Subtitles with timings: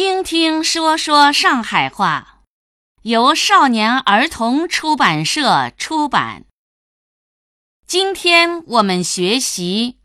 [0.00, 2.42] 听听说说上海话，
[3.02, 6.44] 由少年儿童出版社出版。
[7.84, 9.96] 今天我们学习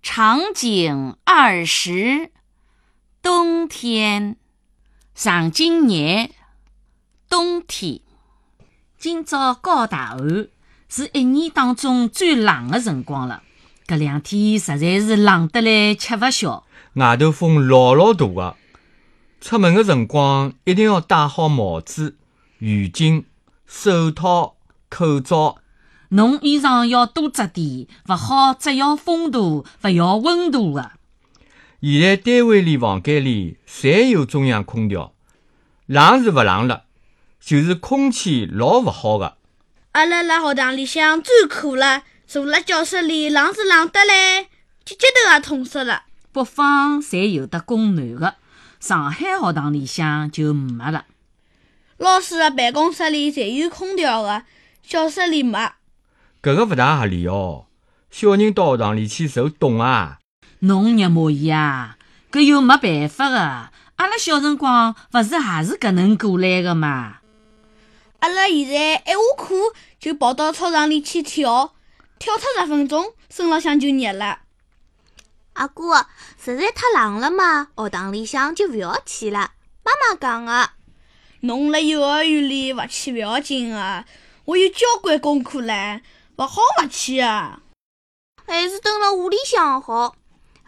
[0.00, 2.32] 场景二十，
[3.20, 4.38] 冬天。
[5.14, 6.30] 上今年
[7.28, 8.00] 冬天，
[8.98, 10.48] 今朝高大寒
[10.88, 13.42] 是一年当中最冷的辰光了。
[13.86, 16.64] 搿两天实在是冷得来吃勿消。
[16.94, 18.56] 外头风老老大个，
[19.40, 22.16] 出门个辰光一定要戴好帽子、
[22.58, 23.24] 雨巾、
[23.66, 24.56] 手套、
[24.88, 25.58] 口罩。
[26.10, 30.92] 侬衣裳要多着点，勿好只要风度，勿要温度个。
[31.80, 35.12] 现在单位里、房间里侪有中央空调，
[35.86, 36.84] 冷是勿冷了，
[37.40, 39.36] 就是空气老勿好个。
[39.92, 44.48] 阿拉辣学堂里向最苦了，坐辣教室里冷是冷得嘞，
[44.84, 46.02] 脚脚头也痛死了。
[46.32, 48.34] 北方侪有得供暖个，
[48.80, 51.06] 上海学堂里向就没了。
[51.96, 54.44] 老师个办公室里侪有空调的，
[54.86, 55.58] 教室里没。
[56.40, 57.66] 搿个勿大合理哦，
[58.10, 60.18] 小人到学堂里去受冻啊！
[60.60, 61.96] 侬捏磨伊啊，
[62.30, 63.36] 搿又没办法个。
[63.96, 67.16] 阿拉小辰光勿是也是搿能过来个嘛？
[68.20, 69.54] 阿拉现在一下课
[69.98, 71.74] 就跑到操场里去跳，
[72.20, 74.38] 跳脱十分钟，身浪向就热了。
[75.58, 76.06] 阿哥，
[76.40, 79.50] 实在太冷了嘛，学堂里向就勿要去了。
[79.84, 80.70] 妈妈讲个，
[81.40, 84.04] 侬辣幼儿园里勿去勿要紧个，
[84.44, 86.00] 我有交关功课唻，
[86.36, 87.58] 勿好勿去啊。
[88.46, 90.14] 还是蹲辣屋里向好。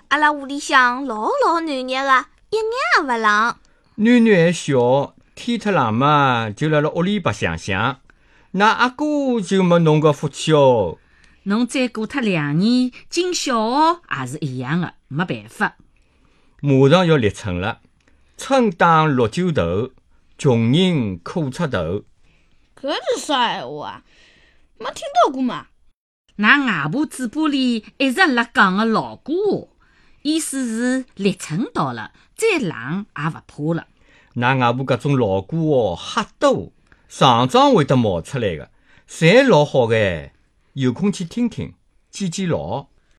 [0.08, 2.64] 阿拉屋里向老老暖热的，一眼
[2.98, 3.56] 也勿冷。
[3.96, 8.00] 囡囡还小，天太冷嘛，就辣辣屋里白相相。
[8.52, 10.98] 那阿哥就没侬搿福气哦。
[11.44, 15.77] 侬再过脱两年进小学也是一样的，没办法。
[16.60, 17.80] 马上要立春了，
[18.36, 19.91] 春打绿酒头，
[20.36, 22.05] 穷人苦出头。
[22.78, 24.02] 搿是啥闲话啊？
[24.78, 25.68] 没听到过嘛？
[26.36, 29.68] 㑚外婆嘴巴里一直辣讲个老古话，
[30.22, 33.86] 意思是立春到了，再冷也勿怕了。
[34.34, 36.72] 㑚外婆搿种老古话吓多，
[37.08, 38.70] 常常会得冒出来个，
[39.08, 40.30] 侪老好个。
[40.75, 41.75] 有空去听听，
[42.11, 42.86] 记记牢。